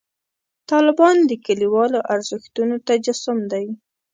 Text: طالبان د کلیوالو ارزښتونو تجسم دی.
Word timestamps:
طالبان 0.71 1.15
د 1.29 1.31
کلیوالو 1.45 1.99
ارزښتونو 2.13 2.75
تجسم 2.87 3.37
دی. 3.51 3.65